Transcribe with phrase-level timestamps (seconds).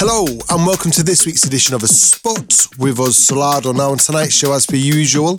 [0.00, 3.74] Hello and welcome to this week's edition of A Spot with us, Solardo.
[3.74, 5.36] Now, on tonight's show, as per usual,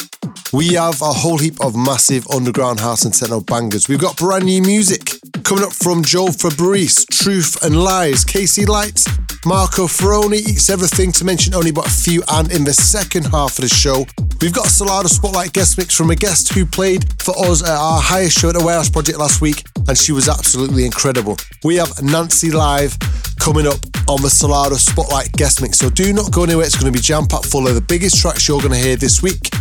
[0.52, 3.88] we have a whole heap of massive underground house and techno bangers.
[3.88, 5.14] We've got brand new music
[5.44, 9.02] coming up from Joe Fabrice, Truth and Lies, Casey Light,
[9.46, 12.22] Marco Faraone, Eats Everything, to mention only but a few.
[12.28, 14.06] And in the second half of the show,
[14.42, 17.70] we've got a Solardo Spotlight guest mix from a guest who played for us at
[17.70, 21.38] our highest show at the Warehouse Project last week, and she was absolutely incredible.
[21.64, 22.98] We have Nancy Live
[23.40, 23.80] coming up
[24.10, 26.66] on the Solardo Spotlight guest mix, so do not go anywhere.
[26.66, 28.96] It's going to be jam packed full of the biggest tracks you're going to hear
[28.96, 29.52] this week.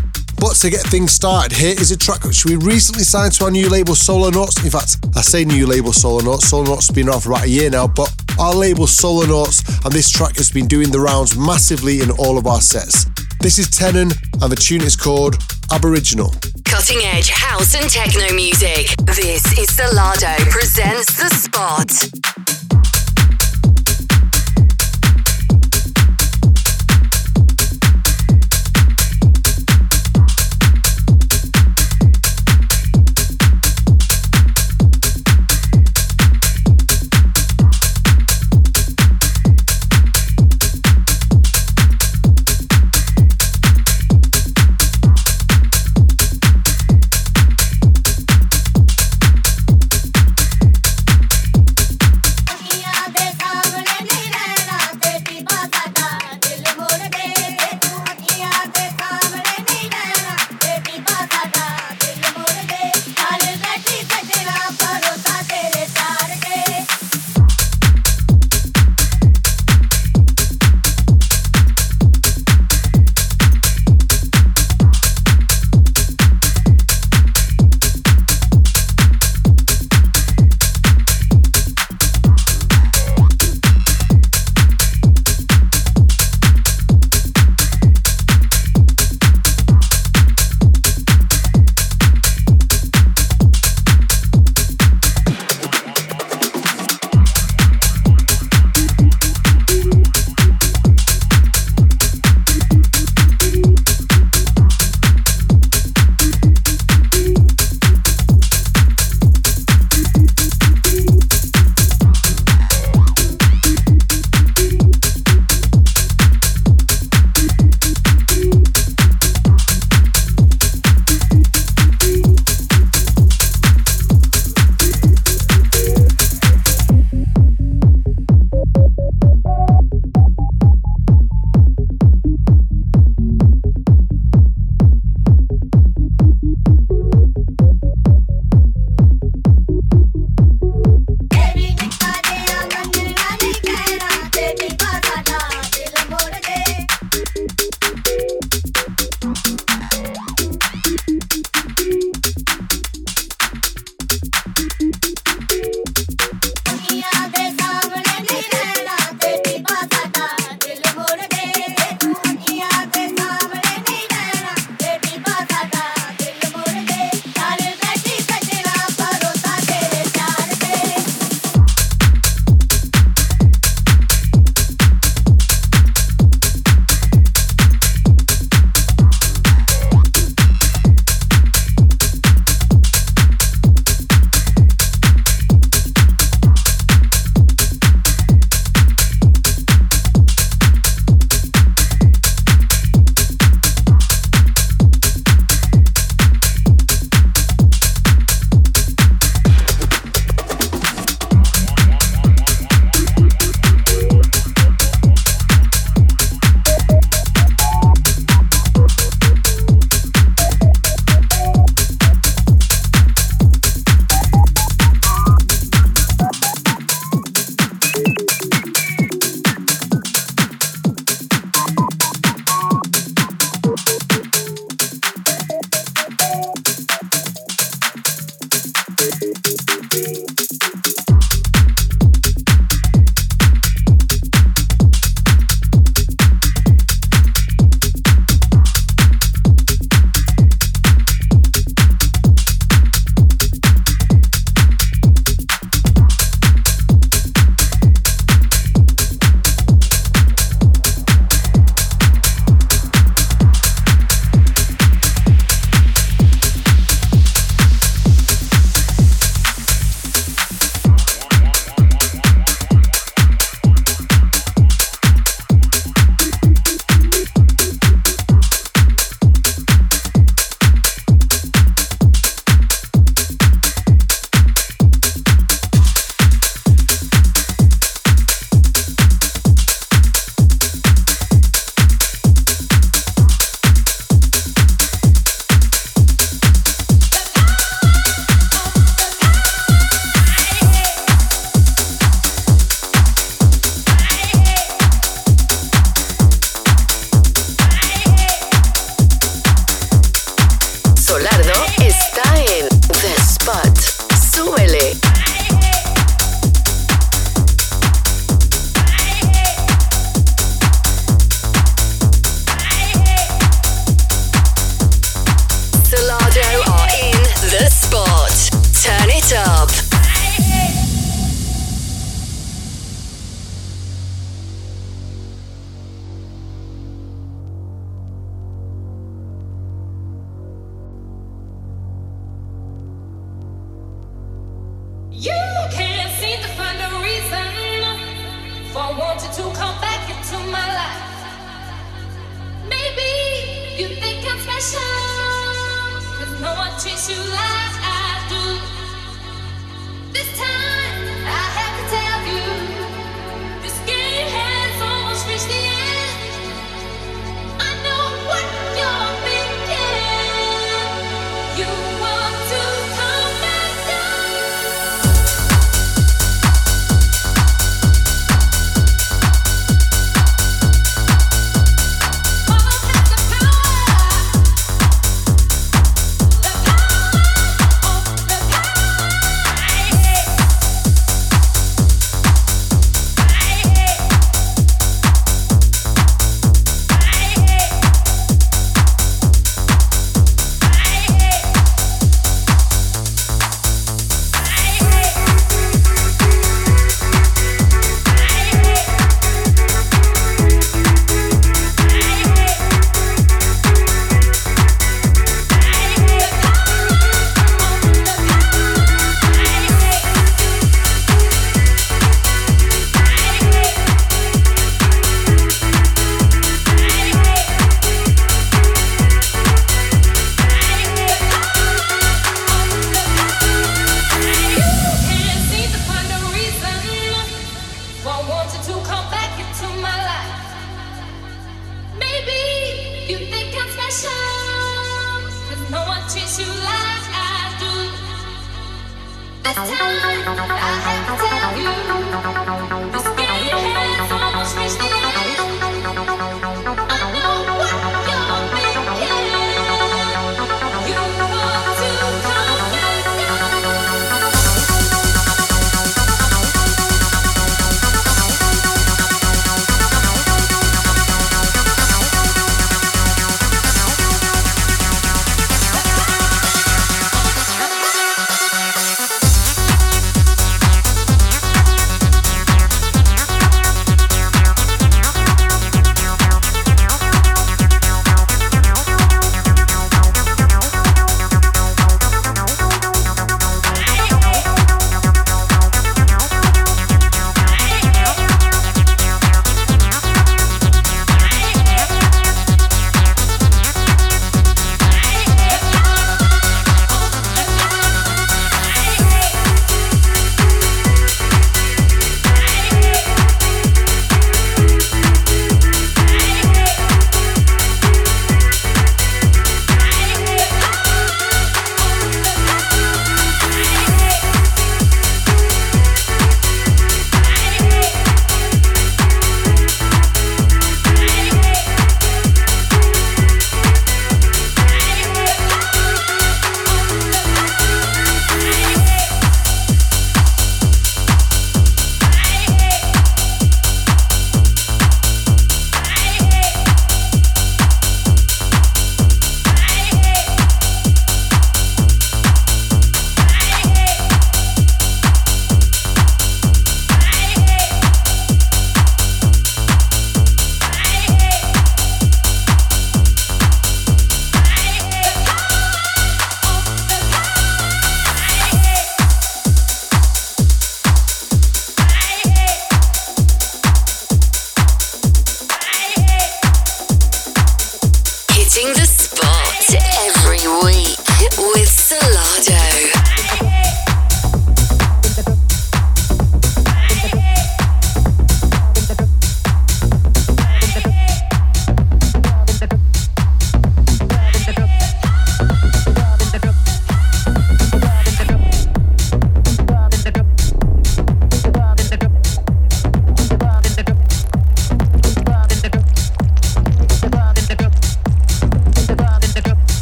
[0.40, 3.50] But to get things started, here is a track which we recently signed to our
[3.50, 4.64] new label Solo Notes.
[4.64, 6.48] In fact, I say new label Solo Notes.
[6.48, 9.60] Solo Notes has been around for about a year now, but our label Solo Notes,
[9.84, 13.04] and this track has been doing the rounds massively in all of our sets.
[13.40, 15.36] This is Tenon, and the tune is called
[15.70, 16.32] Aboriginal.
[16.64, 18.96] Cutting edge house and techno music.
[19.04, 22.67] This is Solardo presents the spot.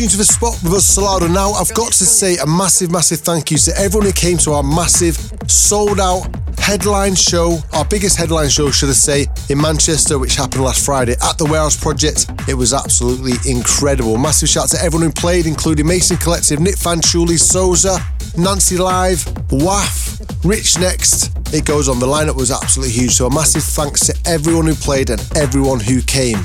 [0.00, 1.28] tuned to the spot with us, Solardo.
[1.30, 4.52] Now, I've got to say a massive, massive thank you to everyone who came to
[4.52, 5.14] our massive,
[5.46, 6.26] sold out
[6.56, 11.16] headline show, our biggest headline show, should I say, in Manchester, which happened last Friday
[11.22, 12.30] at the Warehouse Project.
[12.48, 14.16] It was absolutely incredible.
[14.16, 17.98] Massive shout out to everyone who played, including Mason Collective, Nick Fanciulli, Souza,
[18.38, 19.18] Nancy Live,
[19.50, 21.52] WAF, Rich NxT.
[21.52, 22.00] It goes on.
[22.00, 23.12] The lineup was absolutely huge.
[23.12, 26.38] So a massive thanks to everyone who played and everyone who came.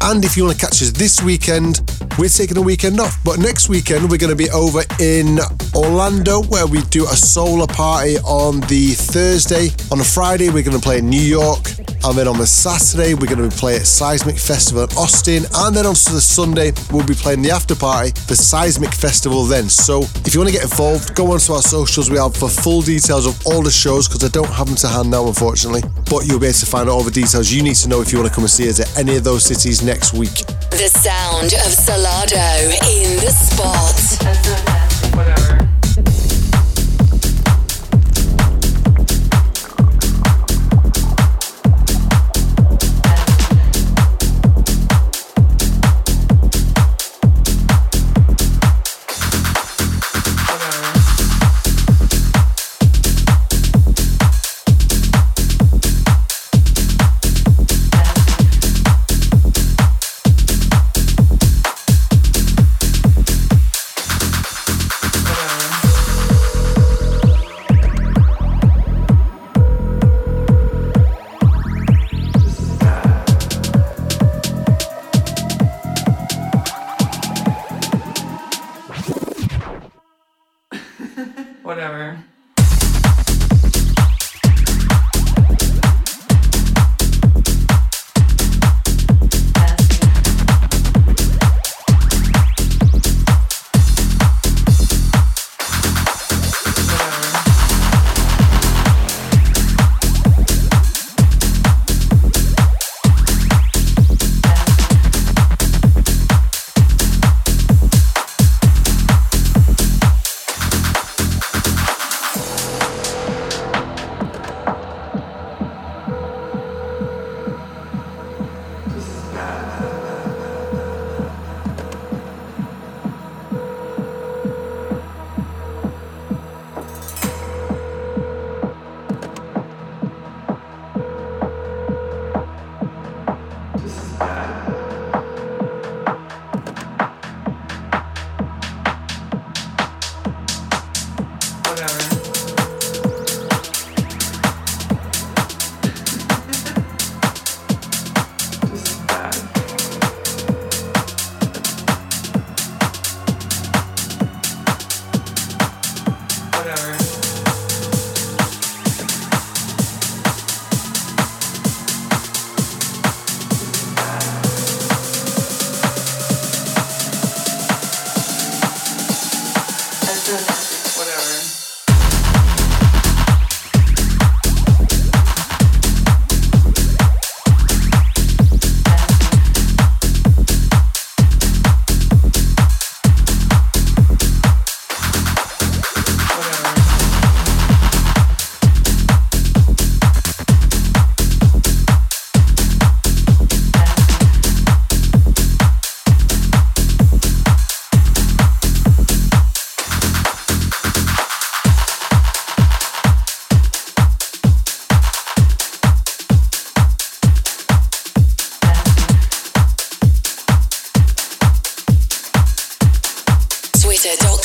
[0.00, 1.80] And if you want to catch us this weekend,
[2.18, 3.18] we're taking a weekend off.
[3.24, 5.38] But next weekend, we're going to be over in
[5.74, 9.68] Orlando where we do a solar party on the Thursday.
[9.92, 11.68] On a Friday, we're going to play in New York.
[12.04, 15.44] And then on the Saturday, we're going to be play at Seismic Festival in Austin.
[15.54, 19.68] And then on the Sunday, we'll be playing the after party for Seismic Festival then.
[19.68, 22.08] So if you want to get involved, go onto our socials.
[22.08, 24.88] We have for full details of all the shows because I don't have them to
[24.88, 25.82] hand now, unfortunately.
[26.08, 28.18] But you'll be able to find all the details you need to know if you
[28.18, 30.44] want to come and see us at any of those cities next week.
[30.68, 34.87] The sound of Solardo in the spot.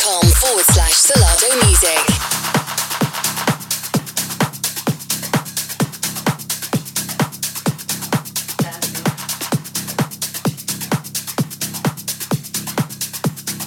[0.03, 2.03] facebook.com forward slash Salado Music.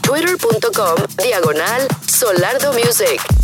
[0.02, 3.35] twitter.com diagonal Solardo Music.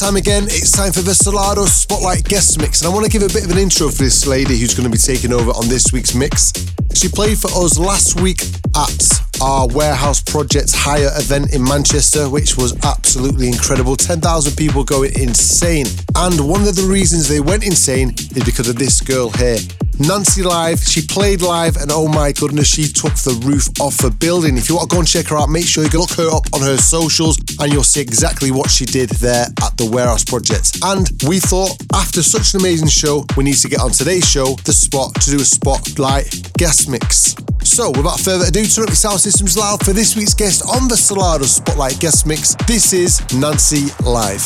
[0.00, 0.44] Time again.
[0.44, 2.80] It's time for the Solardo Spotlight Guest Mix.
[2.80, 4.88] And I want to give a bit of an intro for this lady who's going
[4.88, 6.54] to be taking over on this week's mix.
[6.94, 8.40] She played for us last week
[8.74, 9.04] at
[9.42, 13.94] our warehouse project hire event in Manchester, which was absolutely incredible.
[13.94, 15.84] 10,000 people going insane.
[16.16, 19.58] And one of the reasons they went insane is because of this girl here.
[20.00, 24.10] Nancy Live, she played live, and oh my goodness, she took the roof off the
[24.10, 24.56] building.
[24.56, 26.46] If you want to go and check her out, make sure you look her up
[26.54, 30.78] on her socials, and you'll see exactly what she did there at the Warehouse Project.
[30.82, 34.56] And we thought, after such an amazing show, we need to get on today's show,
[34.64, 37.36] The Spot, to do a spotlight guest mix.
[37.62, 40.88] So, without further ado, turn up your sound systems loud for this week's guest on
[40.88, 42.56] the Solardo Spotlight Guest Mix.
[42.66, 44.42] This is Nancy Live.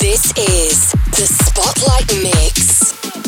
[0.00, 3.27] This is the Spotlight Mix.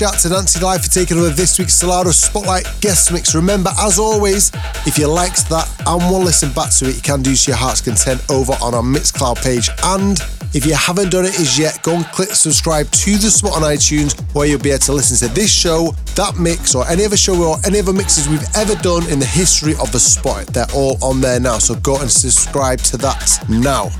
[0.00, 3.34] Shout to Nancy Live for taking over this week's Solardo Spotlight guest mix.
[3.34, 4.50] Remember, as always,
[4.86, 7.50] if you liked that and want to listen back to it, you can do so
[7.50, 9.68] your heart's content over on our Mixcloud page.
[9.84, 10.18] And
[10.54, 13.60] if you haven't done it as yet, go and click subscribe to the spot on
[13.60, 17.18] iTunes where you'll be able to listen to this show, that mix, or any other
[17.18, 20.46] show or any other mixes we've ever done in the history of the spot.
[20.46, 23.90] They're all on there now, so go and subscribe to that now.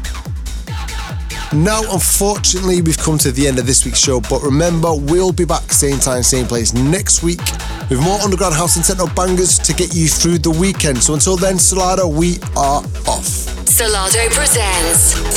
[1.53, 5.45] Now, unfortunately, we've come to the end of this week's show, but remember, we'll be
[5.45, 7.41] back same time, same place next week
[7.91, 11.03] with more underground house and techno bangers to get you through the weekend.
[11.03, 13.27] So until then, Solardo, we are off.
[13.67, 15.30] Solardo presents.